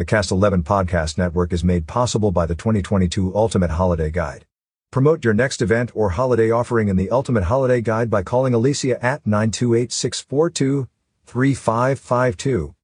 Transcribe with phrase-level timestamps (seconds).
[0.00, 4.46] The Cast 11 podcast network is made possible by the 2022 Ultimate Holiday Guide.
[4.90, 8.94] Promote your next event or holiday offering in the Ultimate Holiday Guide by calling Alicia
[9.04, 10.88] at 928 642
[11.26, 12.74] 3552.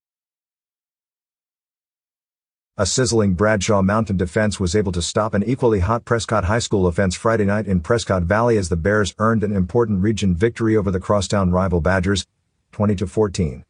[2.77, 6.87] A sizzling Bradshaw Mountain defense was able to stop an equally hot Prescott High School
[6.87, 10.91] offense Friday night in Prescott Valley as the Bears earned an important region victory over
[10.91, 12.27] the crosstown rival Badgers,
[12.73, 13.65] 20 to 14.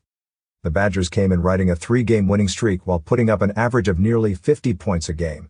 [0.67, 4.01] The Badgers came in riding a three-game winning streak while putting up an average of
[4.01, 5.49] nearly 50 points a game.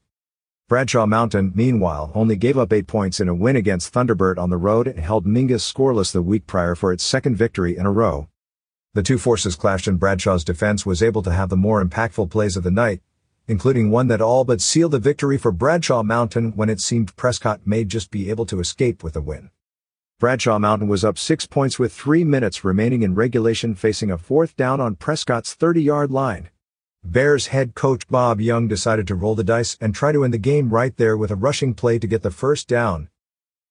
[0.69, 4.59] Bradshaw Mountain, meanwhile, only gave up eight points in a win against Thunderbird on the
[4.59, 8.29] road and held Mingus scoreless the week prior for its second victory in a row.
[8.93, 12.59] The two forces clashed and Bradshaw's defense was able to have the more impactful plays
[12.59, 13.01] of the night,
[13.49, 17.63] including one that all but sealed the victory for Bradshaw Mountain when it seemed Prescott
[17.65, 19.49] may just be able to escape with a win.
[20.19, 24.57] Bradshaw Mountain was up six points with three minutes remaining in regulation facing a fourth
[24.57, 26.49] down on Prescott's 30-yard line.
[27.05, 30.39] Bears head coach Bob Young decided to roll the dice and try to end the
[30.39, 33.11] game right there with a rushing play to get the first down.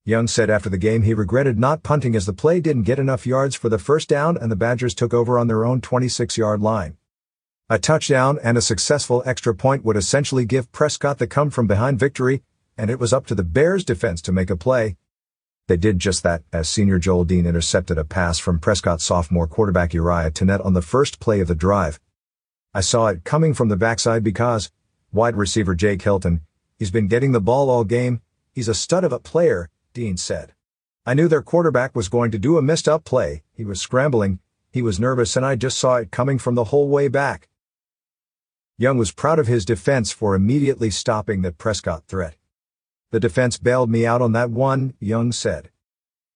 [0.04, 3.26] Young said after the game he regretted not punting as the play didn't get enough
[3.26, 6.96] yards for the first down and the Badgers took over on their own 26-yard line.
[7.72, 11.98] A touchdown and a successful extra point would essentially give Prescott the come from behind
[11.98, 12.44] victory,
[12.78, 14.96] and it was up to the Bears defense to make a play.
[15.68, 19.96] They did just that as senior Joel Dean intercepted a pass from Prescott sophomore quarterback
[19.96, 22.00] Uriah Tenet on the first play of the drive.
[22.72, 24.70] I saw it coming from the backside because,
[25.12, 26.42] wide receiver Jake Hilton,
[26.78, 28.22] he's been getting the ball all game,
[28.52, 30.54] he's a stud of a player, Dean said.
[31.04, 34.40] I knew their quarterback was going to do a messed up play, he was scrambling,
[34.72, 37.48] he was nervous and I just saw it coming from the whole way back.
[38.78, 42.36] Young was proud of his defense for immediately stopping that Prescott threat.
[43.16, 45.70] The defense bailed me out on that one, Young said.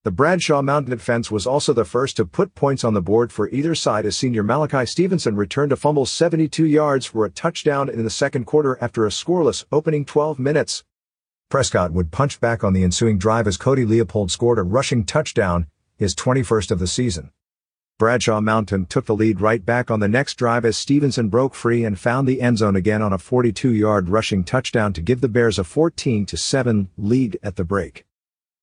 [0.05, 3.49] The Bradshaw Mountain defense was also the first to put points on the board for
[3.49, 8.05] either side as senior Malachi Stevenson returned a fumble 72 yards for a touchdown in
[8.05, 10.85] the second quarter after a scoreless opening 12 minutes.
[11.49, 15.67] Prescott would punch back on the ensuing drive as Cody Leopold scored a rushing touchdown,
[15.97, 17.31] his 21st of the season.
[17.99, 21.83] Bradshaw Mountain took the lead right back on the next drive as Stevenson broke free
[21.83, 25.59] and found the end zone again on a 42-yard rushing touchdown to give the Bears
[25.59, 28.05] a 14-7 lead at the break.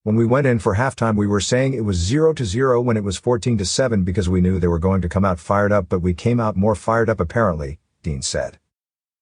[0.05, 3.21] When we went in for halftime we were saying it was 0-0 when it was
[3.21, 6.41] 14-7 because we knew they were going to come out fired up but we came
[6.41, 8.59] out more fired up apparently, Dean said.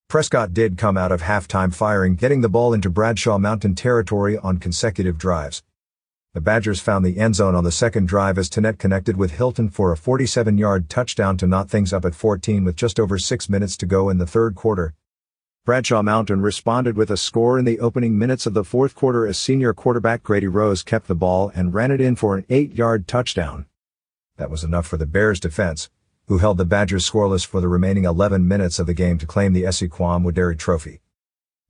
[0.08, 4.58] Prescott did come out of halftime firing getting the ball into Bradshaw Mountain territory on
[4.58, 5.64] consecutive drives.
[6.34, 9.71] The Badgers found the end zone on the second drive as Tenet connected with Hilton
[9.71, 13.77] for a 47-yard touchdown to knot things up at 14 with just over six minutes
[13.77, 14.94] to go in the third quarter.
[15.65, 19.39] Bradshaw Mountain responded with a score in the opening minutes of the fourth quarter as
[19.39, 23.67] senior quarterback Grady Rose kept the ball and ran it in for an eight-yard touchdown.
[24.37, 25.89] That was enough for the Bears defense,
[26.27, 29.53] who held the Badgers scoreless for the remaining 11 minutes of the game to claim
[29.53, 31.00] the Esse Quam Videri Trophy.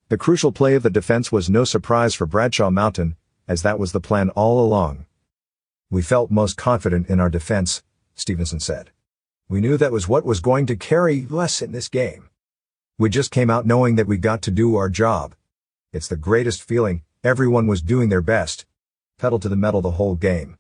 [0.08, 3.92] The crucial play of the defense was no surprise for Bradshaw Mountain, as that was
[3.92, 5.06] the plan all along.
[5.90, 7.82] We felt most confident in our defense,
[8.14, 8.90] Stevenson said.
[9.48, 12.30] We knew that was what was going to carry us in this game.
[12.98, 15.34] We just came out knowing that we got to do our job.
[15.92, 18.66] It's the greatest feeling, everyone was doing their best.
[19.18, 20.58] Pedal to the metal the whole game.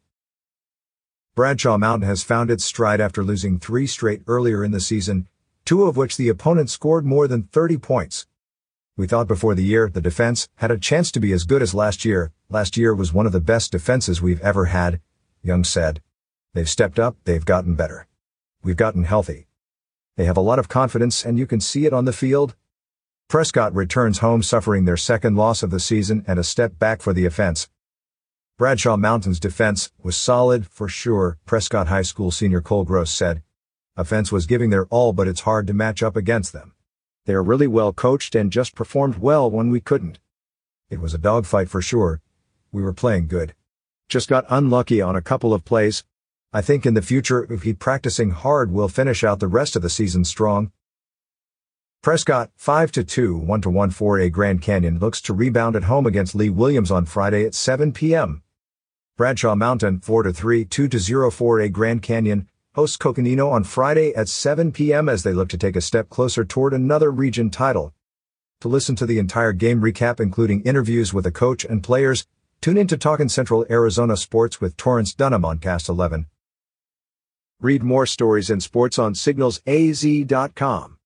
[1.34, 5.26] Bradshaw Mountain has found its stride after losing three straight earlier in the season,
[5.64, 8.26] two of which the opponent scored more than 30 points.
[8.96, 11.74] We thought before the year the defense had a chance to be as good as
[11.74, 12.30] last year.
[12.50, 15.00] Last year was one of the best defenses we've ever had,
[15.42, 16.02] Young said.
[16.52, 18.06] They've stepped up, they've gotten better.
[18.62, 19.46] We've gotten healthy.
[20.16, 22.54] They have a lot of confidence and you can see it on the field.
[23.28, 27.12] Prescott returns home suffering their second loss of the season and a step back for
[27.12, 27.68] the offense.
[28.56, 33.42] Bradshaw Mountain's defense was solid for sure, Prescott High School senior Cole Gross said.
[33.96, 36.74] Offense was giving their all but it's hard to match up against them.
[37.26, 40.20] They are really well coached and just performed well when we couldn't.
[40.90, 42.20] It was a dogfight for sure.
[42.74, 43.54] We were playing good.
[44.08, 46.02] Just got unlucky on a couple of plays.
[46.52, 49.82] I think in the future, if he's practicing hard, we'll finish out the rest of
[49.82, 50.72] the season strong.
[52.02, 53.62] Prescott, 5-2, 1-1
[53.94, 57.92] 4A Grand Canyon looks to rebound at home against Lee Williams on Friday at 7
[57.92, 58.42] p.m.
[59.16, 60.88] Bradshaw Mountain, 4-3, 2-0
[61.30, 65.08] 4A Grand Canyon, hosts Coconino on Friday at 7 p.m.
[65.08, 67.94] as they look to take a step closer toward another region title.
[68.62, 72.26] To listen to the entire game recap including interviews with the coach and players,
[72.60, 76.26] tune in to Talkin' Central Arizona Sports with Torrance Dunham on Cast 11.
[77.60, 80.98] Read more stories and sports on signalsaz.com.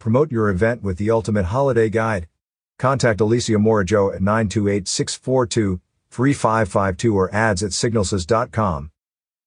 [0.00, 2.26] Promote your event with the Ultimate Holiday Guide.
[2.78, 8.90] Contact Alicia Morajo at 928-642-3552 or ads at signalsaz.com.